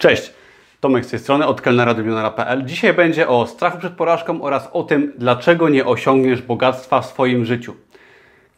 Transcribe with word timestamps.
Cześć, 0.00 0.32
Tomek 0.80 1.04
z 1.04 1.10
tej 1.10 1.18
strony, 1.18 1.46
od 1.46 1.60
kelnera 1.60 1.94
do 1.94 2.02
milionera.pl. 2.02 2.64
Dzisiaj 2.64 2.94
będzie 2.94 3.28
o 3.28 3.46
strachu 3.46 3.78
przed 3.78 3.92
porażką 3.92 4.42
oraz 4.42 4.68
o 4.72 4.82
tym, 4.82 5.12
dlaczego 5.18 5.68
nie 5.68 5.86
osiągniesz 5.86 6.42
bogactwa 6.42 7.00
w 7.00 7.06
swoim 7.06 7.44
życiu. 7.44 7.74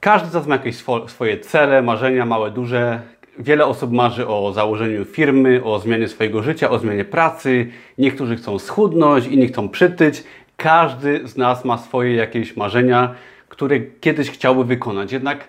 Każdy 0.01 0.31
z 0.31 0.35
nas 0.35 0.47
ma 0.47 0.55
jakieś 0.55 0.77
swo- 0.77 1.09
swoje 1.09 1.39
cele, 1.39 1.83
marzenia, 1.83 2.27
małe, 2.27 2.51
duże. 2.51 3.01
Wiele 3.39 3.67
osób 3.67 3.93
marzy 3.93 4.29
o 4.29 4.53
założeniu 4.53 5.05
firmy, 5.05 5.61
o 5.65 5.79
zmianie 5.79 6.09
swojego 6.09 6.43
życia, 6.43 6.71
o 6.71 6.79
zmianie 6.79 7.05
pracy. 7.05 7.71
Niektórzy 7.99 8.37
chcą 8.37 8.59
schudnąć, 8.59 9.27
inni 9.27 9.49
chcą 9.49 9.69
przytyć. 9.69 10.25
Każdy 10.57 11.29
z 11.29 11.37
nas 11.37 11.65
ma 11.65 11.79
swoje 11.79 12.15
jakieś 12.15 12.57
marzenia, 12.57 13.15
które 13.49 13.81
kiedyś 13.81 14.31
chciałby 14.31 14.65
wykonać. 14.65 15.13
Jednak 15.13 15.49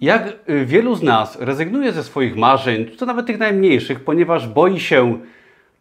jak 0.00 0.32
y, 0.50 0.66
wielu 0.66 0.94
z 0.94 1.02
nas 1.02 1.40
rezygnuje 1.40 1.92
ze 1.92 2.04
swoich 2.04 2.36
marzeń, 2.36 2.86
to 2.86 3.06
nawet 3.06 3.26
tych 3.26 3.38
najmniejszych, 3.38 4.04
ponieważ 4.04 4.48
boi 4.48 4.80
się 4.80 5.18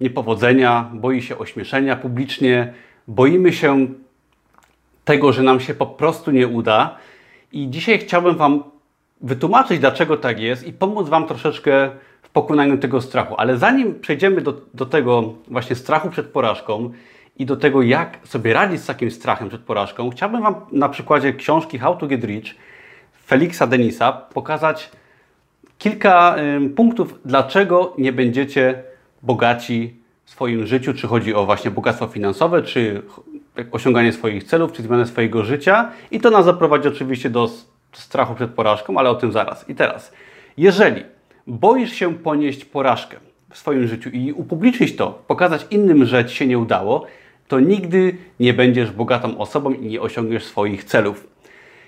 niepowodzenia, 0.01 0.89
boi 0.93 1.21
się 1.21 1.37
ośmieszenia 1.37 1.95
publicznie, 1.95 2.73
boimy 3.07 3.53
się 3.53 3.87
tego, 5.05 5.33
że 5.33 5.43
nam 5.43 5.59
się 5.59 5.73
po 5.73 5.85
prostu 5.85 6.31
nie 6.31 6.47
uda. 6.47 6.97
I 7.51 7.69
dzisiaj 7.69 7.99
chciałbym 7.99 8.35
Wam 8.35 8.63
wytłumaczyć, 9.21 9.79
dlaczego 9.79 10.17
tak 10.17 10.39
jest 10.39 10.67
i 10.67 10.73
pomóc 10.73 11.09
Wam 11.09 11.27
troszeczkę 11.27 11.89
w 12.21 12.29
pokonaniu 12.29 12.77
tego 12.77 13.01
strachu. 13.01 13.35
Ale 13.37 13.57
zanim 13.57 13.99
przejdziemy 13.99 14.41
do, 14.41 14.61
do 14.73 14.85
tego 14.85 15.33
właśnie 15.47 15.75
strachu 15.75 16.09
przed 16.09 16.27
porażką 16.27 16.91
i 17.37 17.45
do 17.45 17.57
tego, 17.57 17.81
jak 17.81 18.19
sobie 18.23 18.53
radzić 18.53 18.81
z 18.81 18.85
takim 18.85 19.11
strachem 19.11 19.49
przed 19.49 19.61
porażką, 19.61 20.09
chciałbym 20.09 20.41
Wam 20.41 20.55
na 20.71 20.89
przykładzie 20.89 21.33
książki 21.33 21.79
How 21.79 21.95
to 21.95 22.07
Get 22.07 22.23
Rich 22.23 22.55
Felixa 23.29 23.67
Denisa 23.67 24.11
pokazać 24.11 24.89
kilka 25.77 26.35
punktów, 26.75 27.19
dlaczego 27.25 27.93
nie 27.97 28.13
będziecie 28.13 28.83
bogaci 29.23 29.95
w 30.25 30.29
swoim 30.29 30.65
życiu, 30.65 30.93
czy 30.93 31.07
chodzi 31.07 31.33
o 31.33 31.45
właśnie 31.45 31.71
bogactwo 31.71 32.07
finansowe, 32.07 32.63
czy 32.63 33.01
osiąganie 33.71 34.13
swoich 34.13 34.43
celów, 34.43 34.71
czy 34.71 34.83
zmianę 34.83 35.05
swojego 35.05 35.43
życia. 35.43 35.91
I 36.11 36.19
to 36.19 36.29
nas 36.29 36.45
zaprowadzi 36.45 36.87
oczywiście 36.87 37.29
do 37.29 37.49
strachu 37.93 38.35
przed 38.35 38.51
porażką, 38.51 38.97
ale 38.97 39.09
o 39.09 39.15
tym 39.15 39.31
zaraz. 39.31 39.69
I 39.69 39.75
teraz, 39.75 40.13
jeżeli 40.57 41.03
boisz 41.47 41.93
się 41.93 42.13
ponieść 42.13 42.65
porażkę 42.65 43.17
w 43.51 43.57
swoim 43.57 43.87
życiu 43.87 44.09
i 44.09 44.31
upublicznić 44.33 44.95
to, 44.95 45.23
pokazać 45.27 45.67
innym, 45.71 46.05
że 46.05 46.25
Ci 46.25 46.35
się 46.35 46.47
nie 46.47 46.59
udało, 46.59 47.05
to 47.47 47.59
nigdy 47.59 48.17
nie 48.39 48.53
będziesz 48.53 48.91
bogatą 48.91 49.37
osobą 49.37 49.73
i 49.73 49.85
nie 49.87 50.01
osiągniesz 50.01 50.45
swoich 50.45 50.83
celów. 50.83 51.27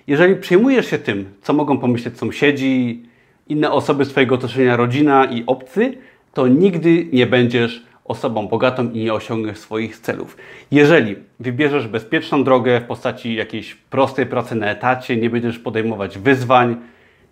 Jeżeli 0.08 0.36
przejmujesz 0.36 0.90
się 0.90 0.98
tym, 0.98 1.26
co 1.42 1.54
mogą 1.54 1.78
pomyśleć 1.78 2.18
sąsiedzi, 2.18 3.04
inne 3.48 3.72
osoby 3.72 4.06
z 4.06 4.10
Twojego 4.10 4.36
otoczenia, 4.36 4.78
rodzina 4.78 5.26
i 5.26 5.44
obcy, 5.46 5.98
to 6.34 6.48
nigdy 6.48 7.08
nie 7.14 7.28
będziesz 7.28 7.86
osobą 8.06 8.48
bogatą 8.48 8.92
i 8.92 9.00
nie 9.00 9.14
osiągniesz 9.14 9.58
swoich 9.58 9.98
celów. 10.00 10.38
Jeżeli 10.72 11.16
wybierzesz 11.40 11.88
bezpieczną 11.88 12.44
drogę 12.44 12.82
w 12.82 12.84
postaci 12.84 13.36
jakiejś 13.36 13.76
prostej 13.76 14.26
pracy 14.26 14.56
na 14.56 14.68
etacie, 14.68 15.18
nie 15.18 15.30
będziesz 15.30 15.60
podejmować 15.60 16.18
wyzwań, 16.18 16.76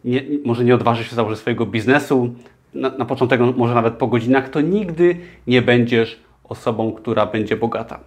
nie, 0.06 0.22
może 0.45 0.64
nie 0.64 0.76
odważysz 0.76 1.09
się 1.09 1.16
założyć 1.16 1.39
swojego 1.39 1.66
biznesu, 1.66 2.36
na, 2.73 2.89
na 2.89 3.06
początek 3.06 3.42
może 3.58 3.76
nawet 3.76 3.94
po 3.94 4.08
godzinach, 4.08 4.50
to 4.50 4.61
nigdy 4.61 5.17
nie 5.48 5.61
będziesz 5.61 6.20
osobą, 6.44 6.92
która 6.92 7.26
będzie 7.26 7.58
bogata. 7.58 8.00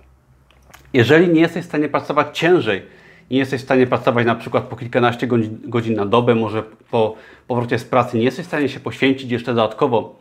Jeżeli 0.93 1.29
nie 1.29 1.41
jesteś 1.41 1.65
w 1.65 1.69
stanie 1.69 1.89
pracować 1.89 2.39
ciężej, 2.39 2.83
nie 3.31 3.39
jesteś 3.39 3.61
w 3.61 3.65
stanie 3.65 3.87
pracować 3.87 4.27
na 4.27 4.35
przykład 4.35 4.65
po 4.65 4.77
kilkanaście 4.77 5.27
godzin, 5.65 5.95
na 5.97 6.07
dobę, 6.07 6.35
może 6.35 6.63
po 6.91 7.15
powrocie 7.47 7.79
z 7.79 7.85
pracy 7.85 8.17
nie 8.17 8.25
jesteś 8.25 8.45
w 8.45 8.49
stanie 8.49 8.69
się 8.69 8.81
poświęcić 8.81 9.31
jeszcze 9.31 9.55
dodatkowo 9.55 10.19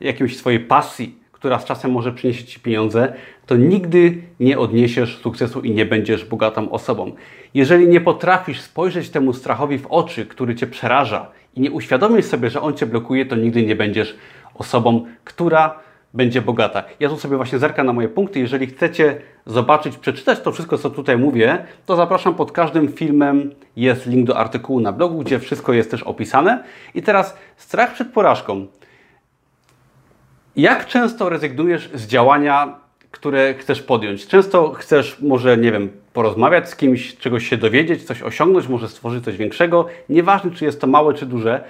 jakimś 0.00 0.36
swojej 0.36 0.60
pasji, 0.60 1.18
która 1.32 1.58
z 1.58 1.64
czasem 1.64 1.90
może 1.90 2.12
przynieść 2.12 2.52
Ci 2.52 2.60
pieniądze, 2.60 3.12
to 3.46 3.56
nigdy 3.56 4.22
nie 4.40 4.58
odniesiesz 4.58 5.18
sukcesu 5.18 5.60
i 5.60 5.70
nie 5.70 5.86
będziesz 5.86 6.24
bogatą 6.24 6.70
osobą. 6.70 7.12
Jeżeli 7.54 7.88
nie 7.88 8.00
potrafisz 8.00 8.60
spojrzeć 8.60 9.10
temu 9.10 9.32
strachowi 9.32 9.78
w 9.78 9.86
oczy, 9.86 10.26
który 10.26 10.54
Cię 10.54 10.66
przeraża 10.66 11.30
i 11.56 11.60
nie 11.60 11.70
uświadomisz 11.70 12.24
sobie, 12.24 12.50
że 12.50 12.60
on 12.60 12.74
Cię 12.74 12.86
blokuje, 12.86 13.26
to 13.26 13.36
nigdy 13.36 13.62
nie 13.62 13.76
będziesz 13.76 14.16
osobą, 14.54 15.06
która 15.24 15.78
będzie 16.14 16.42
bogata. 16.42 16.84
Ja 17.00 17.08
tu 17.08 17.16
sobie 17.16 17.36
właśnie 17.36 17.58
zerkam 17.58 17.86
na 17.86 17.92
moje 17.92 18.08
punkty. 18.08 18.40
Jeżeli 18.40 18.66
chcecie 18.66 19.20
zobaczyć, 19.46 19.96
przeczytać 19.96 20.40
to 20.40 20.52
wszystko, 20.52 20.78
co 20.78 20.90
tutaj 20.90 21.18
mówię, 21.18 21.64
to 21.86 21.96
zapraszam 21.96 22.34
pod 22.34 22.52
każdym 22.52 22.92
filmem. 22.92 23.54
Jest 23.76 24.06
link 24.06 24.26
do 24.26 24.36
artykułu 24.36 24.80
na 24.80 24.92
blogu, 24.92 25.18
gdzie 25.18 25.38
wszystko 25.38 25.72
jest 25.72 25.90
też 25.90 26.02
opisane. 26.02 26.64
I 26.94 27.02
teraz 27.02 27.36
strach 27.56 27.94
przed 27.94 28.08
porażką. 28.08 28.66
Jak 30.56 30.86
często 30.86 31.28
rezygnujesz 31.28 31.90
z 31.94 32.06
działania, 32.06 32.76
które 33.10 33.54
chcesz 33.54 33.82
podjąć? 33.82 34.26
Często 34.26 34.72
chcesz, 34.72 35.20
może, 35.20 35.56
nie 35.56 35.72
wiem, 35.72 35.90
porozmawiać 36.12 36.68
z 36.68 36.76
kimś, 36.76 37.16
czegoś 37.16 37.48
się 37.48 37.56
dowiedzieć, 37.56 38.04
coś 38.04 38.22
osiągnąć, 38.22 38.68
może 38.68 38.88
stworzyć 38.88 39.24
coś 39.24 39.36
większego. 39.36 39.86
Nieważne, 40.08 40.50
czy 40.50 40.64
jest 40.64 40.80
to 40.80 40.86
małe, 40.86 41.14
czy 41.14 41.26
duże 41.26 41.64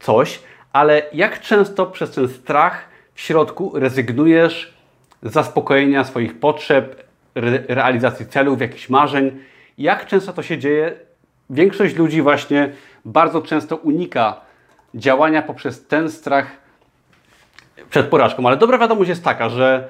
coś, 0.00 0.40
ale 0.72 1.02
jak 1.12 1.40
często 1.40 1.86
przez 1.86 2.10
ten 2.10 2.28
strach 2.28 2.95
w 3.16 3.20
środku 3.20 3.72
rezygnujesz 3.74 4.74
z 5.22 5.32
zaspokojenia 5.32 6.04
swoich 6.04 6.40
potrzeb, 6.40 7.04
re 7.34 7.62
realizacji 7.68 8.26
celów, 8.26 8.60
jakichś 8.60 8.88
marzeń? 8.88 9.40
Jak 9.78 10.06
często 10.06 10.32
to 10.32 10.42
się 10.42 10.58
dzieje? 10.58 10.92
Większość 11.50 11.96
ludzi 11.96 12.22
właśnie 12.22 12.72
bardzo 13.04 13.42
często 13.42 13.76
unika 13.76 14.40
działania 14.94 15.42
poprzez 15.42 15.86
ten 15.86 16.10
strach 16.10 16.46
przed 17.90 18.06
porażką. 18.06 18.46
Ale 18.46 18.56
dobra 18.56 18.78
wiadomość 18.78 19.08
jest 19.08 19.24
taka, 19.24 19.48
że 19.48 19.88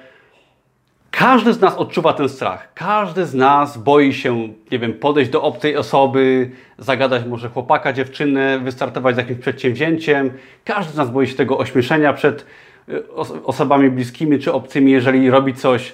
każdy 1.10 1.52
z 1.52 1.60
nas 1.60 1.76
odczuwa 1.76 2.12
ten 2.12 2.28
strach. 2.28 2.68
Każdy 2.74 3.26
z 3.26 3.34
nas 3.34 3.78
boi 3.78 4.14
się, 4.14 4.48
nie 4.70 4.78
wiem, 4.78 4.92
podejść 4.92 5.30
do 5.30 5.42
obcej 5.42 5.76
osoby, 5.76 6.50
zagadać 6.78 7.24
może 7.24 7.48
chłopaka, 7.48 7.92
dziewczynę, 7.92 8.58
wystartować 8.58 9.14
z 9.14 9.18
jakimś 9.18 9.38
przedsięwzięciem. 9.38 10.32
Każdy 10.64 10.92
z 10.92 10.96
nas 10.96 11.10
boi 11.10 11.26
się 11.26 11.34
tego 11.34 11.58
ośmieszenia 11.58 12.12
przed 12.12 12.46
osobami 13.44 13.90
bliskimi 13.90 14.38
czy 14.38 14.52
obcymi, 14.52 14.92
jeżeli 14.92 15.30
robi 15.30 15.54
coś. 15.54 15.92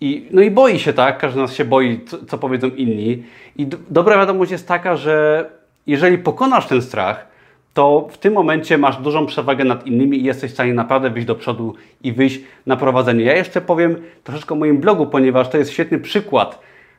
I, 0.00 0.28
no 0.30 0.42
i 0.42 0.50
boi 0.50 0.78
się, 0.78 0.92
tak? 0.92 1.18
Każdy 1.18 1.38
z 1.38 1.42
nas 1.42 1.54
się 1.54 1.64
boi, 1.64 2.00
co, 2.06 2.26
co 2.26 2.38
powiedzą 2.38 2.68
inni. 2.68 3.22
I 3.56 3.66
d- 3.66 3.76
dobra 3.90 4.16
wiadomość 4.18 4.50
jest 4.52 4.68
taka, 4.68 4.96
że 4.96 5.46
jeżeli 5.86 6.18
pokonasz 6.18 6.66
ten 6.66 6.82
strach, 6.82 7.26
to 7.74 8.08
w 8.10 8.18
tym 8.18 8.32
momencie 8.34 8.78
masz 8.78 8.96
dużą 8.96 9.26
przewagę 9.26 9.64
nad 9.64 9.86
innymi 9.86 10.18
i 10.18 10.24
jesteś 10.24 10.50
w 10.50 10.54
stanie 10.54 10.74
naprawdę 10.74 11.10
wyjść 11.10 11.26
do 11.26 11.34
przodu 11.34 11.74
i 12.02 12.12
wyjść 12.12 12.40
na 12.66 12.76
prowadzenie. 12.76 13.24
Ja 13.24 13.36
jeszcze 13.36 13.60
powiem 13.60 13.96
troszeczkę 14.24 14.54
o 14.54 14.58
moim 14.58 14.78
blogu, 14.78 15.06
ponieważ 15.06 15.48
to 15.48 15.58
jest 15.58 15.70
świetny 15.70 15.98
przykład 15.98 16.58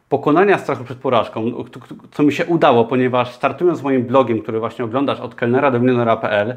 pokonania 0.10 0.58
strachu 0.58 0.84
przed 0.84 0.98
porażką, 0.98 1.52
k- 1.52 1.96
co 2.12 2.24
mi 2.24 2.34
się 2.34 2.46
udało, 2.46 2.86
ponieważ 2.86 3.32
startując 3.34 3.80
z 3.80 3.84
moim 3.84 4.04
blogiem, 4.04 4.42
który 4.42 4.60
właśnie 4.60 4.86
oglądasz 4.86 5.20
od 5.20 5.36
kelnera 5.36 5.72
do 5.72 5.80
milionera.pl, 5.80 6.56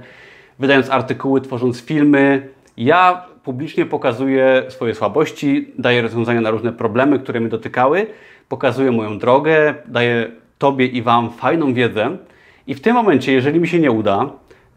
wydając 0.58 0.90
artykuły, 0.90 1.40
tworząc 1.40 1.80
filmy, 1.80 2.48
ja 2.76 3.26
publicznie 3.44 3.86
pokazuję 3.86 4.64
swoje 4.68 4.94
słabości, 4.94 5.72
daję 5.78 6.02
rozwiązania 6.02 6.40
na 6.40 6.50
różne 6.50 6.72
problemy, 6.72 7.18
które 7.18 7.40
mnie 7.40 7.48
dotykały, 7.48 8.06
pokazuję 8.48 8.92
moją 8.92 9.18
drogę, 9.18 9.74
daję 9.86 10.30
Tobie 10.58 10.86
i 10.86 11.02
Wam 11.02 11.30
fajną 11.30 11.74
wiedzę. 11.74 12.16
I 12.66 12.74
w 12.74 12.80
tym 12.80 12.94
momencie, 12.94 13.32
jeżeli 13.32 13.60
mi 13.60 13.68
się 13.68 13.78
nie 13.78 13.90
uda, 13.90 14.30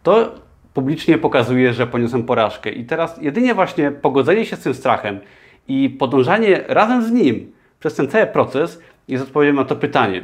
to 0.03 0.35
publicznie 0.73 1.17
pokazuję, 1.17 1.73
że 1.73 1.87
poniosłem 1.87 2.23
porażkę. 2.23 2.69
I 2.69 2.85
teraz 2.85 3.21
jedynie 3.21 3.53
właśnie 3.53 3.91
pogodzenie 3.91 4.45
się 4.45 4.55
z 4.55 4.59
tym 4.59 4.73
strachem 4.73 5.19
i 5.67 5.89
podążanie 5.89 6.63
razem 6.67 7.03
z 7.03 7.11
nim 7.11 7.51
przez 7.79 7.95
ten 7.95 8.07
cały 8.07 8.27
proces 8.27 8.81
jest 9.07 9.23
odpowiedzią 9.23 9.53
na 9.53 9.65
to 9.65 9.75
pytanie. 9.75 10.23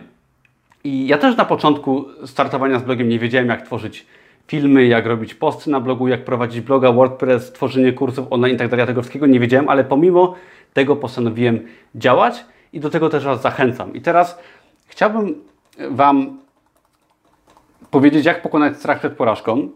I 0.83 1.07
ja 1.07 1.17
też 1.17 1.37
na 1.37 1.45
początku 1.45 2.05
startowania 2.25 2.79
z 2.79 2.83
blogiem 2.83 3.09
nie 3.09 3.19
wiedziałem, 3.19 3.47
jak 3.47 3.61
tworzyć 3.61 4.05
filmy, 4.47 4.85
jak 4.85 5.05
robić 5.05 5.33
posty 5.33 5.69
na 5.69 5.79
blogu, 5.79 6.07
jak 6.07 6.25
prowadzić 6.25 6.61
bloga, 6.61 6.91
WordPress, 6.91 7.51
tworzenie 7.53 7.93
kursów 7.93 8.27
online 8.29 8.55
i 8.55 8.59
tak 8.59 8.69
tego 8.69 9.01
wszystkiego 9.01 9.25
nie 9.25 9.39
wiedziałem, 9.39 9.69
ale 9.69 9.83
pomimo 9.83 10.35
tego 10.73 10.95
postanowiłem 10.95 11.67
działać 11.95 12.45
i 12.73 12.79
do 12.79 12.89
tego 12.89 13.09
też 13.09 13.23
Was 13.25 13.41
zachęcam. 13.41 13.93
I 13.93 14.01
teraz 14.01 14.39
chciałbym 14.87 15.35
Wam 15.89 16.37
powiedzieć, 17.91 18.25
jak 18.25 18.41
pokonać 18.41 18.77
strach 18.77 18.99
przed 18.99 19.13
porażką 19.13 19.69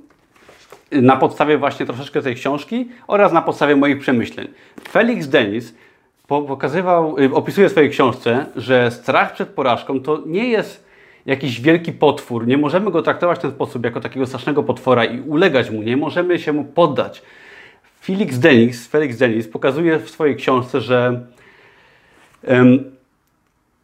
na 0.91 1.15
podstawie 1.15 1.57
właśnie 1.57 1.85
troszeczkę 1.85 2.21
tej 2.21 2.35
książki 2.35 2.89
oraz 3.07 3.33
na 3.33 3.41
podstawie 3.41 3.75
moich 3.75 3.99
przemyśleń. 3.99 4.47
Felix 4.89 5.27
Denis 5.27 5.73
po- 6.27 6.41
pokazywał, 6.41 7.19
y, 7.19 7.33
opisuje 7.33 7.67
w 7.67 7.71
swojej 7.71 7.89
książce, 7.89 8.45
że 8.55 8.91
strach 8.91 9.33
przed 9.33 9.49
porażką 9.49 9.99
to 9.99 10.23
nie 10.25 10.47
jest 10.47 10.88
jakiś 11.29 11.61
wielki 11.61 11.91
potwór. 11.91 12.47
Nie 12.47 12.57
możemy 12.57 12.91
go 12.91 13.01
traktować 13.01 13.39
w 13.39 13.41
ten 13.41 13.51
sposób 13.51 13.85
jako 13.85 13.99
takiego 14.01 14.25
strasznego 14.25 14.63
potwora 14.63 15.05
i 15.05 15.19
ulegać 15.19 15.69
mu. 15.69 15.81
Nie 15.83 15.97
możemy 15.97 16.39
się 16.39 16.53
mu 16.53 16.63
poddać. 16.63 17.21
Felix 18.01 18.39
Denis, 18.39 18.87
Felix 18.87 19.17
Denis 19.17 19.47
pokazuje 19.47 19.99
w 19.99 20.09
swojej 20.09 20.35
książce, 20.35 20.81
że 20.81 21.21
em, 22.43 22.91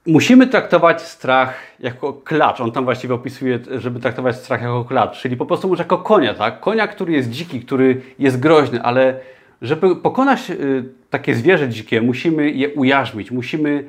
musimy 0.06 0.48
traktować 0.48 1.02
strach 1.02 1.54
jako 1.80 2.14
klacz. 2.14 2.62
On 2.62 2.72
tam 2.72 2.86
właściwie 2.86 3.14
opisuje, 3.14 3.60
żeby 3.78 4.00
traktować 4.00 4.36
strach 4.36 4.62
jako 4.62 4.86
klacz, 4.86 5.22
czyli 5.22 5.38
po 5.38 5.46
prostu 5.46 5.68
może 5.68 5.84
jako 5.84 5.98
konia, 5.98 6.34
tak? 6.34 6.60
Konia, 6.60 6.88
który 6.88 7.14
jest 7.14 7.30
dziki, 7.30 7.62
który 7.62 8.02
jest 8.20 8.40
groźny, 8.40 8.82
ale 8.82 9.20
Żeby 9.62 9.96
pokonać 9.96 10.50
y, 10.50 10.84
takie 11.10 11.36
zwierzę 11.36 11.70
dzikie, 11.70 12.02
musimy 12.02 12.52
je 12.52 12.70
ujarzmić, 12.70 13.32
musimy 13.32 13.84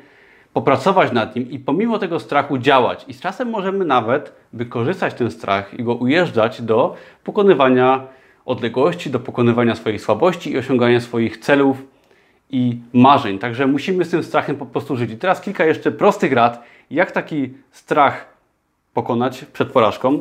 popracować 0.56 1.12
nad 1.12 1.36
nim 1.36 1.50
i 1.50 1.58
pomimo 1.58 1.98
tego 1.98 2.20
strachu 2.20 2.58
działać. 2.58 3.04
I 3.08 3.14
z 3.14 3.20
czasem 3.20 3.50
możemy 3.50 3.84
nawet 3.84 4.32
wykorzystać 4.52 5.14
ten 5.14 5.30
strach 5.30 5.74
i 5.74 5.84
go 5.84 5.94
ujeżdżać 5.94 6.62
do 6.62 6.96
pokonywania 7.24 8.06
odległości, 8.46 9.10
do 9.10 9.20
pokonywania 9.20 9.74
swoich 9.74 10.02
słabości 10.02 10.52
i 10.52 10.58
osiągania 10.58 11.00
swoich 11.00 11.38
celów 11.38 11.82
i 12.50 12.78
marzeń. 12.92 13.38
Także 13.38 13.66
musimy 13.66 14.04
z 14.04 14.10
tym 14.10 14.22
strachem 14.22 14.56
po 14.56 14.66
prostu 14.66 14.96
żyć. 14.96 15.10
I 15.10 15.16
teraz 15.16 15.40
kilka 15.40 15.64
jeszcze 15.64 15.92
prostych 15.92 16.32
rad, 16.32 16.64
jak 16.90 17.12
taki 17.12 17.54
strach 17.70 18.26
pokonać 18.94 19.44
przed 19.44 19.68
porażką. 19.68 20.20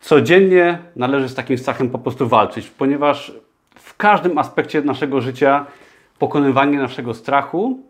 Codziennie 0.00 0.78
należy 0.96 1.28
z 1.28 1.34
takim 1.34 1.58
strachem 1.58 1.90
po 1.90 1.98
prostu 1.98 2.28
walczyć, 2.28 2.70
ponieważ 2.70 3.32
w 3.74 3.96
każdym 3.96 4.38
aspekcie 4.38 4.82
naszego 4.82 5.20
życia 5.20 5.66
pokonywanie 6.18 6.78
naszego 6.78 7.14
strachu 7.14 7.87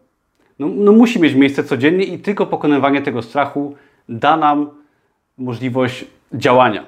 no, 0.58 0.68
no 0.68 0.92
musi 0.92 1.20
mieć 1.20 1.34
miejsce 1.34 1.64
codziennie 1.64 2.04
i 2.04 2.18
tylko 2.18 2.46
pokonywanie 2.46 3.02
tego 3.02 3.22
strachu 3.22 3.76
da 4.08 4.36
nam 4.36 4.70
możliwość 5.38 6.04
działania. 6.32 6.84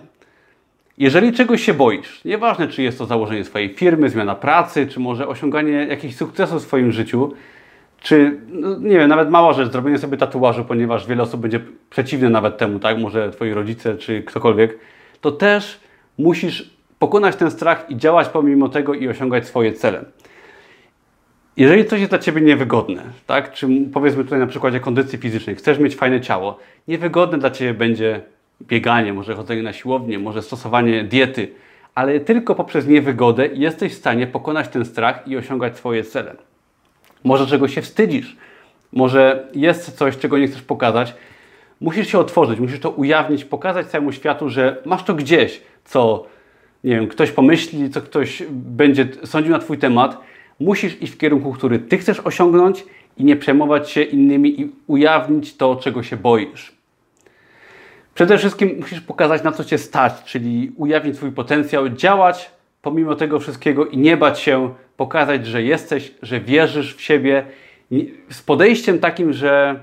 Jeżeli 0.99 1.32
czegoś 1.32 1.62
się 1.62 1.75
boisz, 1.75 2.25
nieważne 2.25 2.69
czy 2.69 2.82
jest 2.82 2.99
to 2.99 3.06
założenie 3.06 3.44
swojej 3.44 3.75
firmy, 3.75 4.11
zmiana 4.11 4.34
pracy, 4.34 4.87
czy 4.87 5.00
może 5.00 5.28
osiąganie 5.28 5.72
jakichś 5.72 6.14
sukcesów 6.14 6.62
w 6.62 6.67
swoim 6.67 6.93
życiu, 6.93 7.32
czy 8.00 8.40
no, 8.49 8.78
nie 8.78 8.99
wiem, 8.99 9.08
nawet 9.08 9.31
mała 9.31 9.52
rzecz, 9.52 9.73
zrobienie 9.73 9.99
sobie 9.99 10.16
tatuażu, 10.16 10.64
ponieważ 10.64 11.06
wiele 11.06 11.23
osób 11.23 11.40
będzie 11.40 11.61
przeciwne 11.90 12.31
nawet 12.31 12.58
temu, 12.58 12.78
tak? 12.78 12.99
Może 12.99 13.31
twoi 13.31 13.52
rodzice 13.52 13.96
czy 13.96 14.23
ktokolwiek, 14.23 14.78
to 15.20 15.32
też 15.32 15.81
musisz 16.19 16.70
pokonać 16.99 17.37
ten 17.37 17.50
strach 17.50 17.90
i 17.90 17.96
działać 17.96 18.28
pomimo 18.28 18.69
tego 18.69 18.94
i 18.94 19.08
osiągać 19.08 19.46
swoje 19.46 19.73
cele. 19.73 20.05
Jeżeli 21.56 21.85
coś 21.85 22.00
jest 22.00 22.12
dla 22.12 22.19
Ciebie 22.19 22.41
niewygodne, 22.41 23.02
tak? 23.26 23.52
czy 23.52 23.69
powiedzmy 23.93 24.25
tutaj 24.25 24.38
na 24.38 24.47
przykładzie 24.47 24.81
kondycji 24.81 25.19
fizycznej, 25.19 25.56
chcesz 25.56 25.79
mieć 25.79 25.97
fajne 25.97 26.20
ciało, 26.20 26.58
niewygodne 26.88 27.38
dla 27.38 27.50
Ciebie 27.50 27.75
będzie 27.75 28.20
bieganie, 28.62 29.12
może 29.12 29.35
chodzenie 29.35 29.62
na 29.62 29.73
siłownię, 29.73 30.19
może 30.19 30.43
stosowanie 30.43 31.05
diety, 31.05 31.52
ale 31.94 32.20
tylko 32.20 32.55
poprzez 32.55 32.87
niewygodę 32.87 33.47
jesteś 33.47 33.93
w 33.93 33.99
stanie 33.99 34.26
pokonać 34.26 34.69
ten 34.69 34.85
strach 34.85 35.29
i 35.29 35.37
osiągać 35.37 35.76
swoje 35.76 36.05
cele. 36.05 36.37
Może 37.25 37.47
czegoś 37.47 37.75
się 37.75 37.82
wstydzisz, 37.82 38.37
może 38.93 39.49
jest 39.55 39.97
coś, 39.97 40.19
czego 40.19 40.38
nie 40.38 40.47
chcesz 40.47 40.62
pokazać. 40.62 41.14
Musisz 41.81 42.08
się 42.08 42.19
otworzyć, 42.19 42.61
musisz 42.61 42.81
to 42.81 42.91
ujawnić, 42.91 43.44
pokazać 43.44 43.87
całemu 43.87 44.12
światu, 44.12 44.49
że 44.49 44.82
masz 44.85 45.05
to 45.05 45.14
gdzieś, 45.14 45.61
co 45.85 46.26
nie 46.85 46.94
wiem, 46.94 47.08
ktoś 47.08 47.31
pomyśli, 47.31 47.91
co 47.91 48.02
ktoś 48.02 48.43
będzie 48.50 49.08
sądził 49.25 49.52
na 49.52 49.58
Twój 49.58 49.79
temat. 49.79 50.20
Musisz 50.61 51.03
iść 51.03 51.12
w 51.12 51.19
kierunku, 51.19 51.53
który 51.53 51.79
Ty 51.79 51.99
chcesz 51.99 52.21
osiągnąć 52.21 52.85
i 53.17 53.25
nie 53.25 53.37
przejmować 53.37 53.91
się 53.91 54.03
innymi 54.03 54.61
i 54.61 54.71
ujawnić 54.87 55.57
to, 55.57 55.77
czego 55.77 56.03
się 56.03 56.17
boisz. 56.17 56.73
Przede 58.15 58.39
wszystkim 58.39 58.77
musisz 58.81 59.01
pokazać, 59.01 59.43
na 59.43 59.53
co 59.53 59.65
Cię 59.65 59.79
stać, 59.79 60.25
czyli 60.25 60.73
ujawnić 60.77 61.17
swój 61.17 61.33
potencjał, 61.33 61.89
działać 61.89 62.51
pomimo 62.83 63.15
tego 63.15 63.41
wszystkiego 63.41 63.87
i 63.87 63.99
nie 63.99 64.17
bać 64.17 64.41
się 64.41 64.75
pokazać, 64.97 65.47
że 65.47 65.62
jesteś, 65.62 66.15
że 66.23 66.41
wierzysz 66.41 66.97
w 66.97 67.01
siebie 67.01 67.45
z 68.31 68.43
podejściem 68.43 68.99
takim, 68.99 69.33
że 69.33 69.81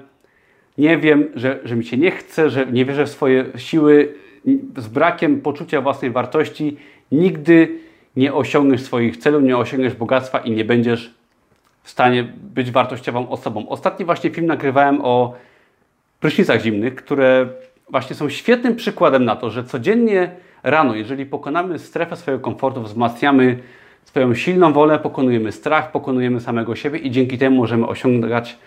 nie 0.78 0.98
wiem, 0.98 1.28
że, 1.36 1.60
że 1.64 1.76
mi 1.76 1.86
się 1.86 1.98
nie 1.98 2.12
chce, 2.12 2.50
że 2.50 2.66
nie 2.66 2.86
wierzę 2.86 3.06
w 3.06 3.10
swoje 3.10 3.46
siły, 3.56 4.14
z 4.78 4.88
brakiem 4.88 5.42
poczucia 5.42 5.82
własnej 5.82 6.12
wartości 6.12 6.78
nigdy 7.12 7.80
nie 8.18 8.34
osiągniesz 8.34 8.81
swoich 8.81 9.18
celów, 9.18 9.44
nie 9.44 9.58
osiągniesz 9.58 9.94
bogactwa 9.94 10.40
i 10.40 10.52
nie 10.52 10.66
będziesz 10.66 11.14
w 11.84 11.90
stanie 11.90 12.24
być 12.38 12.72
wartościową 12.72 13.30
osobą. 13.30 13.69
Ostatni 13.69 14.06
właśnie 14.06 14.30
film 14.30 14.48
nagrywałem 14.48 15.02
o 15.02 15.34
prysznicach 16.19 16.62
zimnych, 16.62 16.96
które 16.96 17.48
właśnie 17.90 18.16
są 18.16 18.30
świetnym 18.30 18.75
przykładem 18.75 19.25
na 19.25 19.36
to, 19.36 19.50
że 19.50 19.64
codziennie 19.64 20.31
rano, 20.64 20.96
jeżeli 20.96 21.25
pokonamy 21.25 21.80
strefę 21.80 22.16
swojego 22.16 22.44
komfortu, 22.44 22.81
wzmacniamy 22.81 23.60
swoją 24.06 24.36
silną 24.36 24.74
wolę, 24.74 25.00
pokonujemy 25.00 25.52
strach, 25.52 25.92
pokonujemy 25.92 26.40
samego 26.42 26.75
siebie 26.75 27.00
i 27.00 27.12
dzięki 27.12 27.38
temu 27.38 27.56
możemy 27.56 27.88
osiągać 27.88 28.58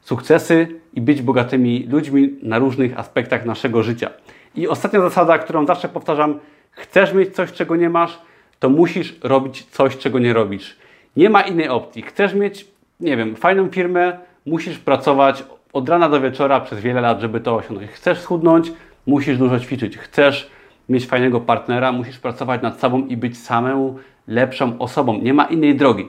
sukcesy 0.00 0.68
i 0.94 1.00
być 1.00 1.22
bogatymi 1.22 1.86
ludźmi 1.88 2.34
na 2.42 2.58
różnych 2.58 2.98
aspektach 2.98 3.46
naszego 3.46 3.82
życia. 3.82 4.10
I 4.54 4.68
ostatnia 4.68 5.00
zasada, 5.00 5.38
którą 5.38 5.66
zawsze 5.66 5.88
powtarzam, 5.88 6.38
chcesz 6.70 7.14
mieć 7.14 7.34
coś, 7.34 7.52
czego 7.52 7.76
nie 7.76 7.90
masz, 7.90 8.18
to 8.60 8.68
musisz 8.70 9.14
robić 9.22 9.64
coś, 9.64 9.96
czego 9.96 10.18
nie 10.18 10.32
robisz. 10.32 10.76
Nie 11.16 11.30
ma 11.30 11.42
innej 11.42 11.68
opcji. 11.68 12.02
Chcesz 12.02 12.34
mieć, 12.34 12.66
nie 13.00 13.16
wiem, 13.16 13.36
fajną 13.36 13.68
firmę, 13.68 14.18
musisz 14.46 14.78
pracować 14.78 15.44
od 15.72 15.88
rana 15.88 16.08
do 16.08 16.20
wieczora 16.20 16.60
przez 16.60 16.80
wiele 16.80 17.00
lat, 17.00 17.20
żeby 17.20 17.40
to 17.40 17.56
osiągnąć. 17.56 17.90
Chcesz 17.90 18.18
schudnąć, 18.18 18.72
musisz 19.06 19.38
dużo 19.38 19.60
ćwiczyć. 19.60 19.98
Chcesz 19.98 20.50
mieć 20.88 21.06
fajnego 21.06 21.40
partnera, 21.40 21.92
musisz 21.92 22.18
pracować 22.18 22.62
nad 22.62 22.80
sobą 22.80 23.06
i 23.06 23.16
być 23.16 23.38
samą 23.38 23.98
lepszą 24.28 24.78
osobą. 24.78 25.18
Nie 25.22 25.34
ma 25.34 25.44
innej 25.44 25.76
drogi. 25.76 26.08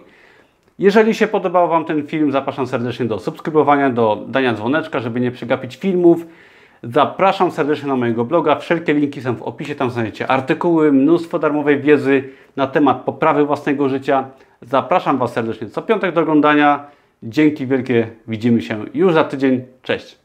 Jeżeli 0.79 1.15
się 1.15 1.27
podobał 1.27 1.69
Wam 1.69 1.85
ten 1.85 2.07
film, 2.07 2.31
zapraszam 2.31 2.67
serdecznie 2.67 3.05
do 3.05 3.19
subskrybowania, 3.19 3.89
do 3.89 4.25
dania 4.27 4.53
dzwoneczka, 4.53 4.99
żeby 4.99 5.19
nie 5.19 5.31
przegapić 5.31 5.75
filmów. 5.75 6.25
Zapraszam 6.83 7.51
serdecznie 7.51 7.87
na 7.87 7.95
mojego 7.95 8.25
bloga. 8.25 8.55
Wszelkie 8.55 8.93
linki 8.93 9.21
są 9.21 9.35
w 9.35 9.41
opisie. 9.41 9.75
Tam 9.75 9.91
znajdziecie 9.91 10.27
artykuły, 10.27 10.91
mnóstwo 10.91 11.39
darmowej 11.39 11.81
wiedzy 11.81 12.23
na 12.55 12.67
temat 12.67 13.01
poprawy 13.01 13.45
własnego 13.45 13.89
życia. 13.89 14.29
Zapraszam 14.61 15.17
Was 15.17 15.33
serdecznie 15.33 15.69
co 15.69 15.81
piątek 15.81 16.15
do 16.15 16.21
oglądania. 16.21 16.85
Dzięki 17.23 17.67
wielkie. 17.67 18.07
Widzimy 18.27 18.61
się 18.61 18.85
już 18.93 19.13
za 19.13 19.23
tydzień. 19.23 19.61
Cześć. 19.81 20.20